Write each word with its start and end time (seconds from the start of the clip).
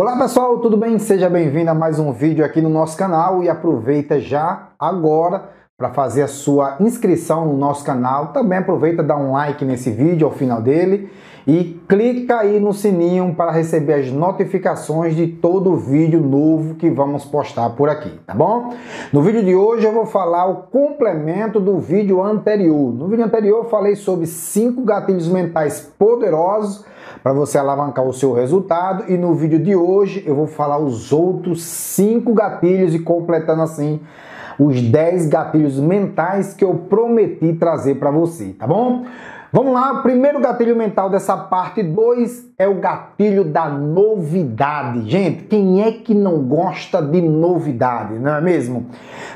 Olá 0.00 0.16
pessoal, 0.16 0.60
tudo 0.60 0.76
bem? 0.76 0.96
Seja 1.00 1.28
bem-vindo 1.28 1.72
a 1.72 1.74
mais 1.74 1.98
um 1.98 2.12
vídeo 2.12 2.44
aqui 2.44 2.60
no 2.60 2.68
nosso 2.68 2.96
canal 2.96 3.42
e 3.42 3.48
aproveita 3.48 4.20
já 4.20 4.68
agora 4.78 5.50
para 5.76 5.92
fazer 5.92 6.22
a 6.22 6.28
sua 6.28 6.76
inscrição 6.78 7.44
no 7.46 7.56
nosso 7.56 7.84
canal. 7.84 8.28
Também 8.28 8.58
aproveita 8.58 9.02
dar 9.02 9.16
um 9.16 9.32
like 9.32 9.64
nesse 9.64 9.90
vídeo 9.90 10.24
ao 10.24 10.32
final 10.32 10.62
dele 10.62 11.10
e 11.48 11.80
clica 11.88 12.40
aí 12.40 12.60
no 12.60 12.74
sininho 12.74 13.34
para 13.34 13.50
receber 13.50 13.94
as 13.94 14.12
notificações 14.12 15.16
de 15.16 15.26
todo 15.26 15.76
vídeo 15.76 16.20
novo 16.20 16.74
que 16.74 16.90
vamos 16.90 17.24
postar 17.24 17.70
por 17.70 17.88
aqui, 17.88 18.12
tá 18.26 18.34
bom? 18.34 18.74
No 19.10 19.22
vídeo 19.22 19.42
de 19.42 19.54
hoje 19.54 19.86
eu 19.86 19.92
vou 19.94 20.04
falar 20.04 20.44
o 20.44 20.64
complemento 20.64 21.58
do 21.58 21.78
vídeo 21.78 22.22
anterior. 22.22 22.92
No 22.92 23.08
vídeo 23.08 23.24
anterior 23.24 23.64
eu 23.64 23.70
falei 23.70 23.96
sobre 23.96 24.26
cinco 24.26 24.84
gatilhos 24.84 25.26
mentais 25.26 25.90
poderosos 25.98 26.84
para 27.22 27.32
você 27.32 27.56
alavancar 27.56 28.04
o 28.04 28.12
seu 28.12 28.34
resultado 28.34 29.10
e 29.10 29.16
no 29.16 29.32
vídeo 29.32 29.58
de 29.58 29.74
hoje 29.74 30.22
eu 30.26 30.34
vou 30.34 30.46
falar 30.46 30.76
os 30.76 31.14
outros 31.14 31.62
cinco 31.62 32.34
gatilhos 32.34 32.94
e 32.94 32.98
completando 32.98 33.62
assim 33.62 34.00
os 34.58 34.82
10 34.82 35.28
gatilhos 35.28 35.78
mentais 35.78 36.52
que 36.52 36.64
eu 36.64 36.74
prometi 36.74 37.52
trazer 37.54 37.94
para 37.94 38.10
você, 38.10 38.56
tá 38.58 38.66
bom? 38.66 39.04
Vamos 39.50 39.72
lá, 39.72 39.92
o 39.92 40.02
primeiro 40.02 40.38
gatilho 40.40 40.76
mental 40.76 41.08
dessa 41.08 41.34
parte 41.34 41.82
2 41.82 42.50
é 42.58 42.68
o 42.68 42.74
gatilho 42.74 43.44
da 43.44 43.66
novidade. 43.66 45.08
Gente, 45.08 45.44
quem 45.44 45.82
é 45.82 45.90
que 45.90 46.12
não 46.12 46.42
gosta 46.42 47.00
de 47.00 47.22
novidade, 47.22 48.18
não 48.18 48.34
é 48.34 48.40
mesmo? 48.42 48.86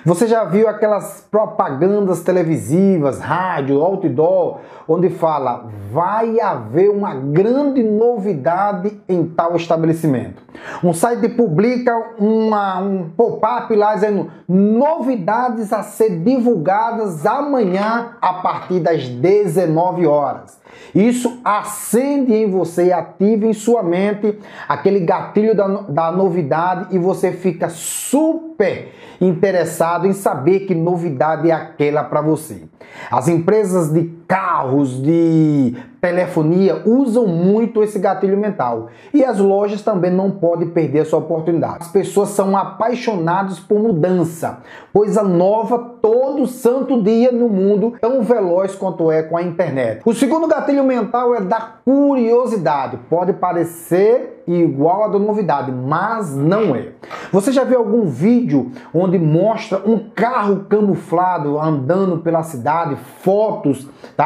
Você 0.04 0.26
já 0.26 0.42
viu 0.42 0.68
aquelas 0.68 1.28
propagandas 1.30 2.22
televisivas, 2.24 3.20
rádio, 3.20 3.80
outdoor, 3.80 4.58
onde 4.88 5.08
fala 5.08 5.68
vai 5.92 6.40
haver 6.40 6.90
uma 6.90 7.14
grande 7.14 7.84
novidade 7.84 9.00
em 9.08 9.24
tal 9.24 9.54
estabelecimento. 9.54 10.42
Um 10.82 10.92
site 10.92 11.28
publica 11.28 11.96
uma, 12.18 12.80
um 12.80 13.10
pop-up 13.10 13.72
lá 13.76 13.94
dizendo 13.94 14.28
novidades 14.48 15.72
a 15.72 15.84
ser 15.84 16.18
divulgadas 16.18 17.24
amanhã 17.24 18.16
a 18.20 18.34
partir 18.34 18.80
das 18.80 19.06
19 19.06 20.04
horas. 20.04 20.60
Isso 20.92 21.40
acende 21.44 22.34
em 22.34 22.50
você 22.50 22.92
ativa 22.92 23.46
em 23.46 23.52
sua 23.52 23.82
mente 23.84 24.36
aquele 24.68 25.00
gatilho 25.00 25.54
da, 25.54 25.66
da 25.66 26.10
novidade 26.10 26.94
e 26.94 26.98
você 26.98 27.30
fica 27.30 27.68
super 27.68 28.90
interessado 29.20 29.91
em 30.06 30.12
saber 30.12 30.60
que 30.60 30.74
novidade 30.74 31.50
é 31.50 31.52
aquela 31.52 32.04
para 32.04 32.20
você. 32.20 32.62
As 33.10 33.28
empresas 33.28 33.92
de 33.92 34.04
carros, 34.32 35.02
de 35.02 35.76
telefonia 36.00 36.82
usam 36.86 37.26
muito 37.26 37.82
esse 37.82 37.98
gatilho 37.98 38.38
mental. 38.38 38.88
E 39.12 39.22
as 39.22 39.38
lojas 39.38 39.82
também 39.82 40.10
não 40.10 40.30
podem 40.30 40.70
perder 40.70 41.00
essa 41.00 41.18
oportunidade. 41.18 41.82
As 41.82 41.88
pessoas 41.88 42.30
são 42.30 42.56
apaixonadas 42.56 43.60
por 43.60 43.78
mudança, 43.78 44.60
coisa 44.90 45.22
nova 45.22 45.78
todo 45.78 46.46
santo 46.46 47.02
dia 47.02 47.30
no 47.30 47.48
mundo, 47.48 47.94
tão 48.00 48.22
veloz 48.22 48.74
quanto 48.74 49.12
é 49.12 49.22
com 49.22 49.36
a 49.36 49.42
internet. 49.42 50.00
O 50.04 50.14
segundo 50.14 50.48
gatilho 50.48 50.82
mental 50.82 51.34
é 51.34 51.40
da 51.42 51.60
curiosidade. 51.84 52.98
Pode 53.10 53.34
parecer 53.34 54.42
igual 54.46 55.04
a 55.04 55.08
da 55.08 55.18
novidade, 55.20 55.70
mas 55.70 56.34
não 56.34 56.74
é. 56.74 56.88
Você 57.30 57.52
já 57.52 57.62
viu 57.62 57.78
algum 57.78 58.06
vídeo 58.06 58.72
onde 58.92 59.18
mostra 59.18 59.80
um 59.86 60.10
carro 60.12 60.66
camuflado 60.68 61.60
andando 61.60 62.18
pela 62.18 62.42
cidade, 62.42 62.96
fotos, 63.20 63.88
tá? 64.16 64.21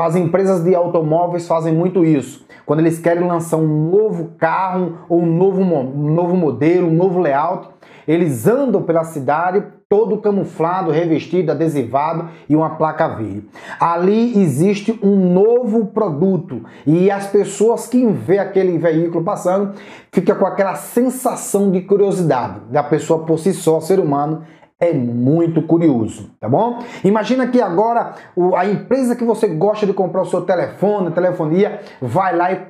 As 0.00 0.16
empresas 0.16 0.62
de 0.62 0.74
automóveis 0.74 1.46
fazem 1.46 1.72
muito 1.72 2.04
isso. 2.04 2.44
Quando 2.66 2.80
eles 2.80 2.98
querem 2.98 3.26
lançar 3.26 3.58
um 3.58 3.90
novo 3.90 4.32
carro 4.38 4.98
ou 5.08 5.20
um 5.22 5.26
novo, 5.26 5.60
um 5.60 6.14
novo 6.14 6.36
modelo, 6.36 6.88
um 6.88 6.94
novo 6.94 7.20
layout, 7.20 7.68
eles 8.08 8.46
andam 8.46 8.82
pela 8.82 9.04
cidade 9.04 9.64
todo 9.88 10.18
camuflado, 10.18 10.90
revestido, 10.90 11.52
adesivado 11.52 12.28
e 12.48 12.56
uma 12.56 12.70
placa 12.70 13.06
verde. 13.08 13.44
Ali 13.78 14.40
existe 14.40 14.98
um 15.02 15.32
novo 15.32 15.86
produto 15.86 16.62
e 16.86 17.10
as 17.10 17.26
pessoas 17.26 17.86
que 17.86 18.04
vê 18.06 18.38
aquele 18.38 18.76
veículo 18.78 19.22
passando 19.22 19.74
fica 20.10 20.34
com 20.34 20.46
aquela 20.46 20.74
sensação 20.74 21.70
de 21.70 21.82
curiosidade. 21.82 22.60
Da 22.70 22.82
pessoa 22.82 23.24
por 23.24 23.38
si 23.38 23.52
só, 23.52 23.80
ser 23.80 24.00
humano, 24.00 24.42
é 24.80 24.92
muito 24.92 25.62
curioso, 25.62 26.30
tá 26.40 26.48
bom? 26.48 26.80
Imagina 27.04 27.46
que 27.46 27.60
agora 27.60 28.14
a 28.56 28.66
empresa 28.66 29.16
que 29.16 29.24
você 29.24 29.46
gosta 29.48 29.86
de 29.86 29.92
comprar 29.92 30.22
o 30.22 30.26
seu 30.26 30.42
telefone, 30.42 31.10
telefonia, 31.10 31.80
vai 32.00 32.36
lá 32.36 32.52
e 32.52 32.60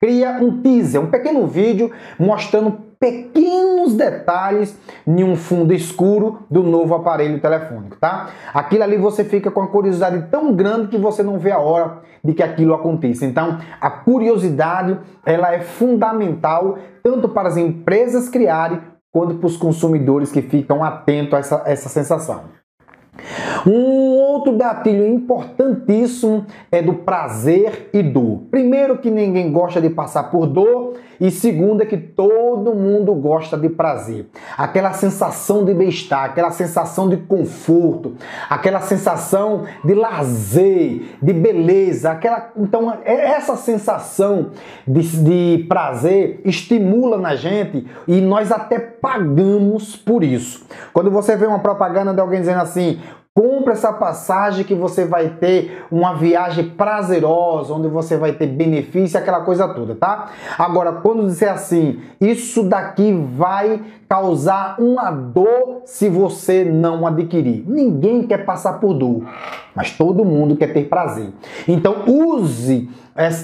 cria 0.00 0.38
um 0.40 0.62
teaser, 0.62 1.00
um 1.00 1.10
pequeno 1.10 1.46
vídeo 1.46 1.90
mostrando 2.18 2.92
pequenos 2.98 3.94
detalhes 3.94 4.78
em 5.04 5.24
um 5.24 5.34
fundo 5.34 5.74
escuro 5.74 6.40
do 6.48 6.62
novo 6.62 6.94
aparelho 6.94 7.40
telefônico, 7.40 7.96
tá? 7.96 8.30
Aquilo 8.54 8.84
ali 8.84 8.96
você 8.96 9.24
fica 9.24 9.50
com 9.50 9.60
a 9.60 9.66
curiosidade 9.66 10.28
tão 10.30 10.54
grande 10.54 10.86
que 10.86 10.96
você 10.96 11.20
não 11.20 11.36
vê 11.36 11.50
a 11.50 11.58
hora 11.58 11.98
de 12.24 12.32
que 12.32 12.42
aquilo 12.42 12.74
aconteça. 12.74 13.26
Então, 13.26 13.58
a 13.80 13.90
curiosidade, 13.90 14.96
ela 15.26 15.52
é 15.52 15.60
fundamental 15.60 16.78
tanto 17.02 17.28
para 17.28 17.48
as 17.48 17.56
empresas 17.56 18.28
criarem 18.28 18.80
quanto 19.12 19.34
para 19.34 19.46
os 19.46 19.56
consumidores 19.56 20.32
que 20.32 20.40
ficam 20.40 20.82
atentos 20.82 21.34
a 21.34 21.38
essa, 21.38 21.62
essa 21.66 21.88
sensação. 21.90 22.44
Um 23.66 24.14
outro 24.16 24.56
gatilho 24.56 25.06
importantíssimo 25.06 26.46
é 26.70 26.82
do 26.82 26.94
prazer 26.94 27.90
e 27.92 28.02
dor. 28.02 28.42
Primeiro, 28.50 28.98
que 28.98 29.10
ninguém 29.10 29.52
gosta 29.52 29.80
de 29.80 29.90
passar 29.90 30.24
por 30.24 30.46
dor, 30.46 30.94
e 31.20 31.30
segundo, 31.30 31.82
é 31.82 31.86
que 31.86 31.96
todo 31.96 32.74
mundo 32.74 33.14
gosta 33.14 33.56
de 33.56 33.68
prazer. 33.68 34.26
Aquela 34.58 34.92
sensação 34.92 35.64
de 35.64 35.72
bem-estar, 35.72 36.24
aquela 36.24 36.50
sensação 36.50 37.08
de 37.08 37.16
conforto, 37.16 38.14
aquela 38.50 38.80
sensação 38.80 39.64
de 39.84 39.94
lazer, 39.94 41.16
de 41.22 41.32
beleza. 41.32 42.10
Aquela... 42.10 42.50
Então, 42.56 42.92
é 43.04 43.14
essa 43.14 43.54
sensação 43.54 44.50
de, 44.84 45.02
de 45.02 45.64
prazer 45.68 46.40
estimula 46.44 47.16
na 47.16 47.36
gente 47.36 47.86
e 48.08 48.20
nós 48.20 48.50
até 48.50 48.80
pagamos 48.80 49.94
por 49.94 50.24
isso. 50.24 50.66
Quando 50.92 51.08
você 51.10 51.36
vê 51.36 51.46
uma 51.46 51.60
propaganda 51.60 52.12
de 52.12 52.20
alguém 52.20 52.40
dizendo 52.40 52.62
assim, 52.62 52.98
Compre 53.34 53.72
essa 53.72 53.90
passagem 53.94 54.62
que 54.62 54.74
você 54.74 55.06
vai 55.06 55.30
ter 55.30 55.86
uma 55.90 56.14
viagem 56.14 56.68
prazerosa, 56.68 57.72
onde 57.72 57.88
você 57.88 58.18
vai 58.18 58.32
ter 58.32 58.46
benefício, 58.46 59.18
aquela 59.18 59.40
coisa 59.40 59.66
toda, 59.68 59.94
tá? 59.94 60.30
Agora, 60.58 60.92
quando 60.92 61.24
disser 61.26 61.50
assim, 61.50 61.98
isso 62.20 62.62
daqui 62.62 63.10
vai 63.34 63.80
causar 64.06 64.76
uma 64.78 65.10
dor 65.10 65.80
se 65.86 66.10
você 66.10 66.62
não 66.62 67.06
adquirir. 67.06 67.64
Ninguém 67.66 68.26
quer 68.26 68.44
passar 68.44 68.74
por 68.74 68.92
dor, 68.92 69.22
mas 69.74 69.96
todo 69.96 70.26
mundo 70.26 70.54
quer 70.54 70.74
ter 70.74 70.84
prazer. 70.84 71.30
Então, 71.66 72.04
use 72.06 72.90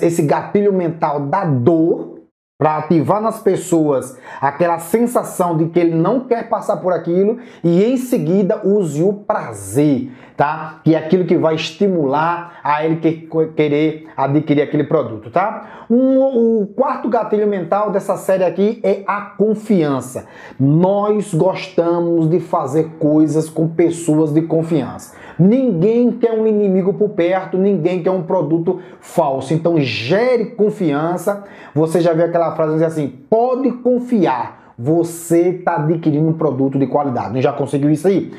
esse 0.03 0.21
gatilho 0.21 0.73
mental 0.73 1.21
da 1.21 1.47
dor 1.47 2.18
para 2.59 2.79
ativar 2.79 3.23
nas 3.23 3.41
pessoas 3.41 4.19
aquela 4.41 4.81
sensação 4.81 5.57
de 5.57 5.67
que 5.67 5.79
ele 5.79 5.95
não 5.95 6.27
quer 6.27 6.49
passar 6.49 6.79
por 6.79 6.93
aquilo 6.93 7.39
e 7.63 7.85
em 7.85 7.97
seguida 7.97 8.67
use 8.67 9.01
o 9.01 9.13
prazer, 9.13 10.11
tá? 10.37 10.81
Que 10.83 10.97
é 10.97 10.99
aquilo 10.99 11.25
que 11.25 11.39
vai 11.39 11.55
estimular 11.55 12.59
a 12.65 12.85
ele 12.85 12.97
que, 12.97 13.29
querer 13.55 14.09
adquirir 14.17 14.63
aquele 14.63 14.83
produto, 14.83 15.31
tá? 15.31 15.87
Um, 15.89 16.63
o 16.63 16.67
quarto 16.67 17.09
gatilho 17.09 17.47
mental 17.47 17.93
dessa 17.93 18.17
série 18.17 18.43
aqui 18.43 18.81
é 18.83 19.05
a 19.07 19.21
confiança. 19.21 20.27
Nós 20.59 21.33
gostamos 21.33 22.29
de 22.29 22.41
fazer 22.41 22.91
coisas 22.99 23.49
com 23.49 23.69
pessoas 23.69 24.33
de 24.33 24.43
confiança. 24.43 25.15
Ninguém 25.39 26.11
quer 26.13 26.33
um 26.33 26.47
inimigo 26.47 26.95
por 26.95 27.11
perto, 27.11 27.57
ninguém 27.57 28.03
quer 28.03 28.11
um 28.11 28.23
produto 28.23 28.81
falso. 29.01 29.55
Então 29.55 29.79
gere 29.79 30.47
confiança. 30.47 31.45
Você 31.75 32.01
já 32.01 32.13
viu 32.13 32.25
aquela 32.25 32.57
frase 32.57 32.85
assim: 32.85 33.09
pode 33.29 33.71
confiar 33.73 34.59
você 34.79 35.49
está 35.49 35.75
adquirindo 35.75 36.29
um 36.29 36.33
produto 36.33 36.79
de 36.79 36.87
qualidade. 36.87 37.35
Não 37.35 37.43
já 37.43 37.53
conseguiu 37.53 37.91
isso 37.91 38.07
aí? 38.07 38.33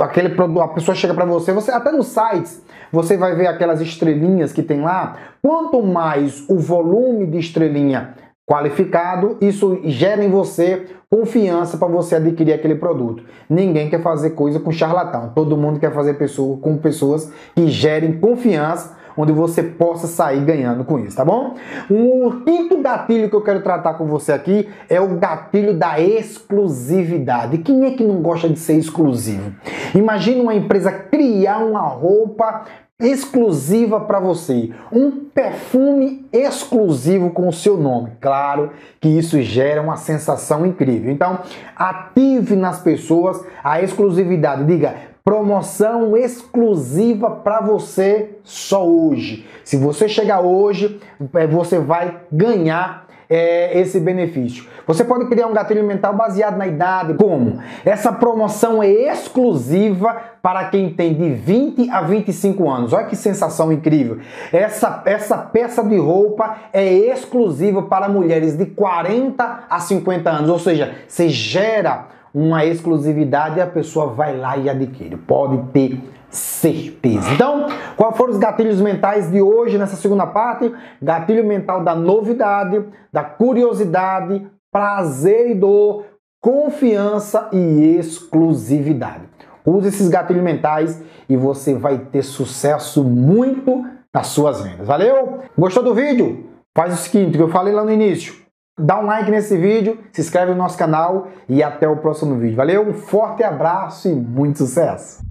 Aquele 0.00 0.30
produto, 0.30 0.62
a 0.62 0.68
pessoa 0.68 0.94
chega 0.94 1.12
para 1.12 1.26
você, 1.26 1.52
você 1.52 1.70
até 1.70 1.92
nos 1.92 2.06
sites, 2.06 2.64
você 2.90 3.14
vai 3.18 3.34
ver 3.34 3.46
aquelas 3.46 3.78
estrelinhas 3.82 4.54
que 4.54 4.62
tem 4.62 4.80
lá. 4.80 5.16
Quanto 5.42 5.82
mais 5.82 6.48
o 6.48 6.56
volume 6.56 7.26
de 7.26 7.38
estrelinha 7.38 8.14
qualificado, 8.46 9.36
isso 9.40 9.80
gera 9.84 10.24
em 10.24 10.30
você 10.30 10.86
confiança 11.08 11.76
para 11.76 11.88
você 11.88 12.16
adquirir 12.16 12.52
aquele 12.52 12.74
produto. 12.74 13.22
Ninguém 13.48 13.88
quer 13.88 14.02
fazer 14.02 14.30
coisa 14.30 14.58
com 14.58 14.72
charlatão. 14.72 15.32
Todo 15.34 15.56
mundo 15.56 15.78
quer 15.78 15.92
fazer 15.92 16.14
pessoa, 16.14 16.58
com 16.58 16.76
pessoas 16.76 17.30
que 17.54 17.68
gerem 17.68 18.18
confiança 18.18 18.96
onde 19.16 19.32
você 19.32 19.62
possa 19.62 20.06
sair 20.06 20.44
ganhando 20.44 20.84
com 20.84 20.98
isso, 20.98 21.16
tá 21.16 21.24
bom? 21.24 21.54
Um 21.90 22.42
quinto 22.44 22.80
gatilho 22.80 23.28
que 23.28 23.36
eu 23.36 23.42
quero 23.42 23.62
tratar 23.62 23.94
com 23.94 24.06
você 24.06 24.32
aqui 24.32 24.68
é 24.88 25.00
o 25.00 25.16
gatilho 25.18 25.74
da 25.74 26.00
exclusividade. 26.00 27.58
Quem 27.58 27.84
é 27.84 27.90
que 27.90 28.04
não 28.04 28.22
gosta 28.22 28.48
de 28.48 28.58
ser 28.58 28.74
exclusivo? 28.74 29.52
Imagina 29.94 30.42
uma 30.42 30.54
empresa 30.54 30.90
criar 30.90 31.58
uma 31.58 31.82
roupa 31.82 32.64
exclusiva 33.02 34.00
para 34.00 34.20
você, 34.20 34.70
um 34.90 35.10
perfume 35.10 36.26
exclusivo 36.32 37.30
com 37.30 37.48
o 37.48 37.52
seu 37.52 37.76
nome. 37.76 38.12
Claro 38.20 38.70
que 39.00 39.08
isso 39.08 39.40
gera 39.42 39.82
uma 39.82 39.96
sensação 39.96 40.64
incrível. 40.64 41.12
Então, 41.12 41.40
ative 41.76 42.56
nas 42.56 42.80
pessoas 42.80 43.44
a 43.62 43.82
exclusividade. 43.82 44.64
Diga, 44.64 44.94
promoção 45.24 46.16
exclusiva 46.16 47.30
para 47.30 47.60
você 47.60 48.36
só 48.42 48.86
hoje. 48.86 49.46
Se 49.64 49.76
você 49.76 50.08
chegar 50.08 50.40
hoje, 50.40 51.00
é, 51.34 51.46
você 51.46 51.78
vai 51.78 52.20
ganhar 52.30 53.06
é, 53.32 53.80
esse 53.80 53.98
benefício. 53.98 54.66
Você 54.86 55.02
pode 55.02 55.24
criar 55.26 55.46
um 55.46 55.54
gatilho 55.54 55.82
mental 55.82 56.12
baseado 56.12 56.58
na 56.58 56.66
idade. 56.66 57.14
Como? 57.14 57.58
Essa 57.82 58.12
promoção 58.12 58.82
é 58.82 58.90
exclusiva 58.90 60.14
para 60.42 60.66
quem 60.66 60.92
tem 60.92 61.14
de 61.14 61.30
20 61.30 61.88
a 61.88 62.02
25 62.02 62.68
anos. 62.68 62.92
Olha 62.92 63.06
que 63.06 63.16
sensação 63.16 63.72
incrível. 63.72 64.18
Essa, 64.52 65.02
essa 65.06 65.38
peça 65.38 65.82
de 65.82 65.96
roupa 65.96 66.56
é 66.74 66.84
exclusiva 66.84 67.80
para 67.80 68.06
mulheres 68.06 68.54
de 68.54 68.66
40 68.66 69.64
a 69.70 69.80
50 69.80 70.28
anos. 70.28 70.50
Ou 70.50 70.58
seja, 70.58 70.94
você 71.08 71.30
gera 71.30 72.08
uma 72.34 72.66
exclusividade 72.66 73.58
e 73.58 73.62
a 73.62 73.66
pessoa 73.66 74.08
vai 74.08 74.36
lá 74.36 74.58
e 74.58 74.68
adquire. 74.68 75.16
Pode 75.16 75.56
ter 75.70 75.98
certeza. 76.32 77.30
Então, 77.32 77.66
quais 77.96 78.16
foram 78.16 78.32
os 78.32 78.38
gatilhos 78.38 78.80
mentais 78.80 79.30
de 79.30 79.40
hoje 79.40 79.78
nessa 79.78 79.96
segunda 79.96 80.26
parte? 80.26 80.72
Gatilho 81.00 81.46
mental 81.46 81.84
da 81.84 81.94
novidade, 81.94 82.84
da 83.12 83.22
curiosidade, 83.22 84.46
prazer 84.72 85.50
e 85.50 85.54
dor, 85.54 86.06
confiança 86.40 87.48
e 87.52 87.96
exclusividade. 87.98 89.28
Use 89.64 89.88
esses 89.88 90.08
gatilhos 90.08 90.42
mentais 90.42 91.00
e 91.28 91.36
você 91.36 91.74
vai 91.74 91.98
ter 91.98 92.22
sucesso 92.22 93.04
muito 93.04 93.84
nas 94.12 94.28
suas 94.28 94.60
vendas. 94.62 94.86
Valeu? 94.86 95.40
Gostou 95.56 95.82
do 95.82 95.94
vídeo? 95.94 96.50
Faz 96.76 96.94
o 96.94 96.96
seguinte 96.96 97.36
que 97.36 97.42
eu 97.42 97.48
falei 97.48 97.72
lá 97.72 97.84
no 97.84 97.92
início. 97.92 98.34
Dá 98.78 98.98
um 98.98 99.04
like 99.04 99.30
nesse 99.30 99.56
vídeo, 99.56 99.98
se 100.12 100.22
inscreve 100.22 100.52
no 100.52 100.56
nosso 100.56 100.78
canal 100.78 101.28
e 101.46 101.62
até 101.62 101.86
o 101.86 101.98
próximo 101.98 102.36
vídeo. 102.36 102.56
Valeu? 102.56 102.88
Um 102.88 102.94
forte 102.94 103.44
abraço 103.44 104.08
e 104.08 104.14
muito 104.14 104.58
sucesso! 104.58 105.22